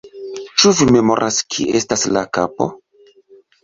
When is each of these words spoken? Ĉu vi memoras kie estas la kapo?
Ĉu 0.63 0.71
vi 0.79 0.87
memoras 0.95 1.39
kie 1.53 1.79
estas 1.83 2.09
la 2.19 2.27
kapo? 2.39 2.75